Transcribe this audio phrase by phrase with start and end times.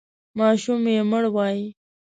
[0.37, 1.59] ماشوم یې مړوئ!